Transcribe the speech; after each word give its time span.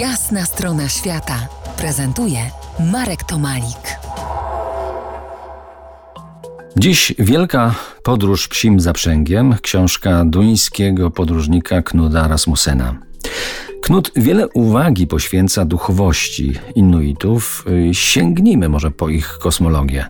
Jasna 0.00 0.44
strona 0.44 0.88
świata 0.88 1.48
prezentuje 1.76 2.38
Marek 2.92 3.24
Tomalik. 3.24 3.98
Dziś 6.76 7.14
wielka 7.18 7.74
podróż 8.02 8.48
psim 8.48 8.80
zaprzęgiem, 8.80 9.54
książka 9.62 10.24
duńskiego 10.24 11.10
podróżnika 11.10 11.82
Knuda 11.82 12.28
Rasmusena. 12.28 12.94
Knud 13.82 14.10
wiele 14.16 14.48
uwagi 14.48 15.06
poświęca 15.06 15.64
duchowości 15.64 16.58
Inuitów. 16.74 17.64
Sięgnijmy 17.92 18.68
może 18.68 18.90
po 18.90 19.08
ich 19.08 19.38
kosmologię. 19.38 20.06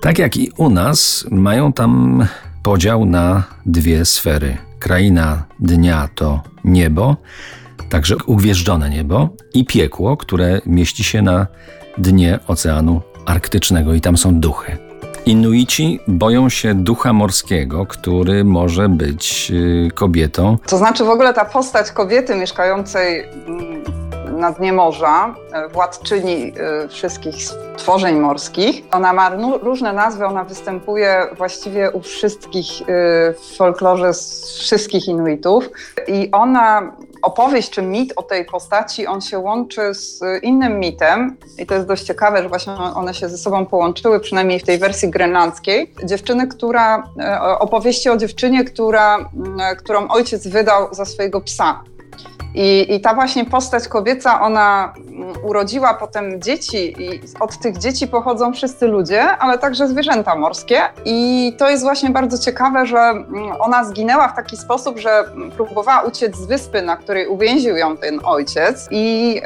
Tak 0.00 0.18
jak 0.18 0.36
i 0.36 0.52
u 0.56 0.70
nas, 0.70 1.26
mają 1.30 1.72
tam 1.72 2.26
podział 2.62 3.04
na 3.04 3.44
dwie 3.66 4.04
sfery. 4.04 4.56
Kraina 4.78 5.44
dnia 5.60 6.08
to 6.14 6.42
niebo, 6.64 7.16
także 7.90 8.16
ugwieżdżone 8.26 8.90
niebo, 8.90 9.28
i 9.54 9.64
piekło, 9.64 10.16
które 10.16 10.60
mieści 10.66 11.04
się 11.04 11.22
na 11.22 11.46
dnie 11.98 12.38
Oceanu 12.46 13.00
Arktycznego, 13.26 13.94
i 13.94 14.00
tam 14.00 14.16
są 14.16 14.40
duchy. 14.40 14.76
Inuici 15.26 16.00
boją 16.08 16.48
się 16.48 16.74
ducha 16.74 17.12
morskiego, 17.12 17.86
który 17.86 18.44
może 18.44 18.88
być 18.88 19.52
y, 19.54 19.90
kobietą. 19.94 20.58
To 20.66 20.78
znaczy 20.78 21.04
w 21.04 21.08
ogóle 21.08 21.34
ta 21.34 21.44
postać 21.44 21.90
kobiety 21.90 22.34
mieszkającej 22.34 23.24
mm, 23.46 23.67
na 24.38 24.52
dnie 24.52 24.72
morza, 24.72 25.34
e, 25.52 25.68
władczyni 25.68 26.52
e, 26.84 26.88
wszystkich 26.88 27.34
stworzeń 27.76 28.16
morskich. 28.16 28.82
Ona 28.92 29.12
ma 29.12 29.30
różne 29.62 29.92
nazwy, 29.92 30.26
ona 30.26 30.44
występuje 30.44 31.26
właściwie 31.36 31.90
u 31.90 32.00
wszystkich 32.00 32.82
e, 32.82 32.84
w 33.32 33.56
folklorze 33.56 34.12
wszystkich 34.58 35.08
Inuitów 35.08 35.70
i 36.08 36.28
ona 36.32 36.92
opowieść 37.22 37.70
czy 37.70 37.82
mit 37.82 38.12
o 38.16 38.22
tej 38.22 38.44
postaci, 38.44 39.06
on 39.06 39.20
się 39.20 39.38
łączy 39.38 39.94
z 39.94 40.20
innym 40.42 40.80
mitem 40.80 41.36
i 41.58 41.66
to 41.66 41.74
jest 41.74 41.86
dość 41.86 42.02
ciekawe, 42.02 42.42
że 42.42 42.48
właśnie 42.48 42.72
one 42.72 43.14
się 43.14 43.28
ze 43.28 43.38
sobą 43.38 43.66
połączyły, 43.66 44.20
przynajmniej 44.20 44.60
w 44.60 44.64
tej 44.64 44.78
wersji 44.78 45.10
grenlandzkiej. 45.10 45.94
Dziewczyny, 46.04 46.46
która, 46.46 47.08
opowieści 47.58 48.10
o 48.10 48.16
dziewczynie, 48.16 48.64
która, 48.64 49.30
którą 49.78 50.08
ojciec 50.08 50.48
wydał 50.48 50.94
za 50.94 51.04
swojego 51.04 51.40
psa. 51.40 51.82
I, 52.54 52.94
I, 52.94 53.00
ta 53.00 53.14
właśnie 53.14 53.44
postać 53.44 53.88
kobieca, 53.88 54.40
ona 54.40 54.94
mm, 54.96 55.32
urodziła 55.42 55.94
potem 55.94 56.42
dzieci 56.42 57.02
i 57.02 57.20
od 57.40 57.58
tych 57.58 57.78
dzieci 57.78 58.06
pochodzą 58.06 58.52
wszyscy 58.52 58.86
ludzie, 58.86 59.22
ale 59.22 59.58
także 59.58 59.88
zwierzęta 59.88 60.36
morskie. 60.36 60.80
I 61.04 61.52
to 61.58 61.70
jest 61.70 61.82
właśnie 61.82 62.10
bardzo 62.10 62.38
ciekawe, 62.38 62.86
że 62.86 62.98
mm, 62.98 63.26
ona 63.60 63.84
zginęła 63.84 64.28
w 64.28 64.36
taki 64.36 64.56
sposób, 64.56 64.98
że 64.98 65.24
próbowała 65.56 66.02
uciec 66.02 66.36
z 66.36 66.46
wyspy, 66.46 66.82
na 66.82 66.96
której 66.96 67.26
uwięził 67.26 67.76
ją 67.76 67.96
ten 67.96 68.20
ojciec. 68.24 68.88
I 68.90 69.36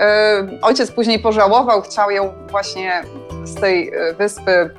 y, 0.52 0.60
ojciec 0.62 0.90
później 0.90 1.18
pożałował, 1.18 1.82
chciał 1.82 2.10
ją 2.10 2.32
właśnie 2.50 3.02
z 3.44 3.54
tej 3.54 3.94
e, 3.94 4.14
wyspy 4.14 4.70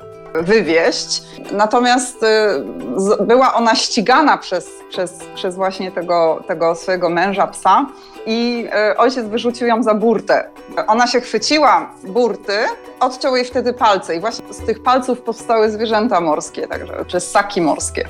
wywieźć. 0.42 1.22
Natomiast 1.52 2.22
y, 2.22 3.24
była 3.24 3.54
ona 3.54 3.74
ścigana 3.74 4.38
przez, 4.38 4.70
przez, 4.88 5.18
przez 5.34 5.56
właśnie 5.56 5.92
tego, 5.92 6.44
tego 6.46 6.74
swojego 6.74 7.08
męża, 7.10 7.46
psa 7.46 7.86
i 8.26 8.68
y, 8.92 8.96
ojciec 8.96 9.26
wyrzucił 9.26 9.66
ją 9.66 9.82
za 9.82 9.94
burtę. 9.94 10.50
Ona 10.86 11.06
się 11.06 11.20
chwyciła 11.20 11.90
burty, 12.04 12.52
odciął 13.00 13.36
jej 13.36 13.44
wtedy 13.44 13.72
palce 13.72 14.16
i 14.16 14.20
właśnie 14.20 14.54
z 14.54 14.66
tych 14.66 14.82
palców 14.82 15.20
powstały 15.20 15.70
zwierzęta 15.70 16.20
morskie, 16.20 16.68
także, 16.68 17.04
czy 17.06 17.20
ssaki 17.20 17.60
morskie. 17.60 18.04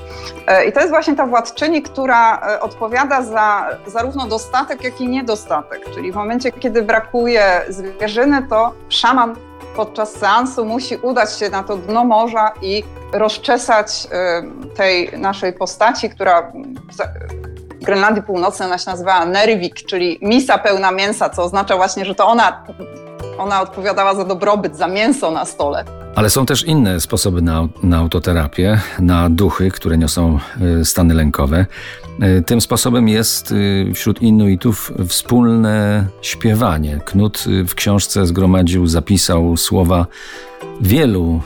Y, 0.60 0.64
I 0.64 0.72
to 0.72 0.80
jest 0.80 0.92
właśnie 0.92 1.16
ta 1.16 1.26
władczyni, 1.26 1.82
która 1.82 2.40
odpowiada 2.60 3.22
za 3.22 3.66
zarówno 3.86 4.26
dostatek, 4.26 4.84
jak 4.84 5.00
i 5.00 5.08
niedostatek. 5.08 5.90
Czyli 5.94 6.12
w 6.12 6.14
momencie, 6.14 6.52
kiedy 6.52 6.82
brakuje 6.82 7.60
zwierzyny, 7.68 8.46
to 8.50 8.72
szaman 8.88 9.34
podczas 9.76 10.12
seansu 10.12 10.64
musi 10.64 10.96
udać 10.96 11.38
się 11.38 11.50
na 11.50 11.62
to 11.62 11.76
dno 11.76 12.04
morza 12.04 12.52
i 12.62 12.84
rozczesać 13.12 14.06
y, 14.66 14.74
tej 14.74 15.18
naszej 15.18 15.52
postaci, 15.52 16.10
która 16.10 16.52
w 17.80 17.84
Grenlandii 17.84 18.22
Północnej 18.22 18.68
ona 18.68 18.78
się 18.78 18.90
nazywała 18.90 19.24
Nervik, 19.24 19.74
czyli 19.74 20.18
misa 20.22 20.58
pełna 20.58 20.90
mięsa, 20.90 21.30
co 21.30 21.42
oznacza 21.42 21.76
właśnie, 21.76 22.04
że 22.04 22.14
to 22.14 22.26
ona, 22.26 22.64
ona 23.38 23.60
odpowiadała 23.60 24.14
za 24.14 24.24
dobrobyt, 24.24 24.76
za 24.76 24.86
mięso 24.86 25.30
na 25.30 25.44
stole. 25.44 26.03
Ale 26.14 26.30
są 26.30 26.46
też 26.46 26.62
inne 26.62 27.00
sposoby 27.00 27.42
na, 27.42 27.68
na 27.82 27.98
autoterapię, 27.98 28.80
na 28.98 29.30
duchy, 29.30 29.70
które 29.70 29.98
niosą 29.98 30.38
y, 30.80 30.84
stany 30.84 31.14
lękowe. 31.14 31.66
Y, 32.38 32.42
tym 32.42 32.60
sposobem 32.60 33.08
jest 33.08 33.52
y, 33.52 33.92
wśród 33.94 34.22
Inuitów 34.22 34.92
wspólne 35.08 36.06
śpiewanie. 36.22 37.00
Knut 37.04 37.44
w 37.66 37.74
książce 37.74 38.26
zgromadził, 38.26 38.86
zapisał 38.86 39.56
słowa 39.56 40.06
wielu 40.80 41.40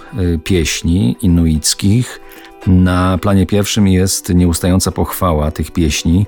pieśni 0.44 1.16
inuickich. 1.22 2.20
Na 2.66 3.18
planie 3.18 3.46
pierwszym 3.46 3.88
jest 3.88 4.34
nieustająca 4.34 4.92
pochwała 4.92 5.50
tych 5.50 5.70
pieśni 5.70 6.26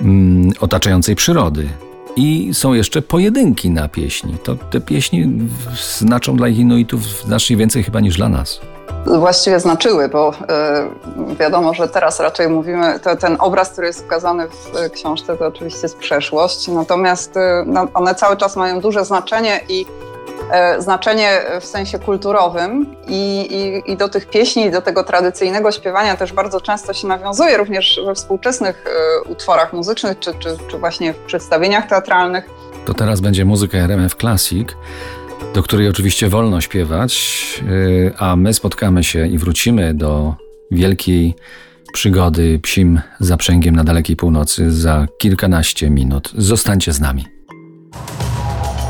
mm, 0.00 0.52
otaczającej 0.60 1.16
przyrody. 1.16 1.68
I 2.16 2.50
są 2.54 2.72
jeszcze 2.72 3.02
pojedynki 3.02 3.70
na 3.70 3.88
pieśni. 3.88 4.36
To 4.42 4.56
te 4.70 4.80
pieśni 4.80 5.48
znaczą 5.98 6.36
dla 6.36 6.48
Inuitów 6.48 7.02
znacznie 7.02 7.56
więcej 7.56 7.82
chyba 7.82 8.00
niż 8.00 8.16
dla 8.16 8.28
nas. 8.28 8.60
Właściwie 9.06 9.60
znaczyły, 9.60 10.08
bo 10.08 10.32
y, 11.32 11.36
wiadomo, 11.36 11.74
że 11.74 11.88
teraz 11.88 12.20
raczej 12.20 12.48
mówimy, 12.48 13.00
to, 13.00 13.16
ten 13.16 13.36
obraz, 13.38 13.70
który 13.70 13.86
jest 13.86 14.06
ukazany 14.06 14.48
w 14.48 14.90
książce, 14.92 15.36
to 15.36 15.46
oczywiście 15.46 15.80
jest 15.82 15.98
przeszłość, 15.98 16.68
natomiast 16.68 17.36
y, 17.36 17.40
no, 17.66 17.88
one 17.94 18.14
cały 18.14 18.36
czas 18.36 18.56
mają 18.56 18.80
duże 18.80 19.04
znaczenie 19.04 19.60
i 19.68 19.86
E, 19.86 20.07
znaczenie 20.78 21.40
w 21.60 21.64
sensie 21.64 21.98
kulturowym 21.98 22.96
i, 23.08 23.48
i, 23.50 23.92
i, 23.92 23.96
do 23.96 24.08
tych 24.08 24.30
pieśni, 24.30 24.70
do 24.70 24.82
tego 24.82 25.04
tradycyjnego 25.04 25.72
śpiewania 25.72 26.16
też 26.16 26.32
bardzo 26.32 26.60
często 26.60 26.92
się 26.92 27.06
nawiązuje, 27.06 27.56
również 27.56 28.00
we 28.06 28.14
współczesnych 28.14 28.84
e, 28.86 29.22
utworach 29.30 29.72
muzycznych, 29.72 30.18
czy, 30.18 30.34
czy, 30.34 30.56
czy 30.70 30.78
właśnie 30.78 31.12
w 31.12 31.16
przedstawieniach 31.16 31.88
teatralnych. 31.88 32.50
To 32.86 32.94
teraz 32.94 33.20
będzie 33.20 33.44
muzyka 33.44 33.78
RMF 33.78 34.14
Classic, 34.14 34.68
do 35.54 35.62
której 35.62 35.88
oczywiście 35.88 36.28
wolno 36.28 36.60
śpiewać, 36.60 37.14
e, 38.08 38.18
a 38.18 38.36
my 38.36 38.54
spotkamy 38.54 39.04
się 39.04 39.26
i 39.26 39.38
wrócimy 39.38 39.94
do 39.94 40.34
wielkiej 40.70 41.34
przygody 41.92 42.60
psim 42.62 43.00
zaprzęgiem 43.20 43.76
na 43.76 43.84
dalekiej 43.84 44.16
północy 44.16 44.72
za 44.72 45.06
kilkanaście 45.18 45.90
minut. 45.90 46.32
Zostańcie 46.36 46.92
z 46.92 47.00
nami. 47.00 47.37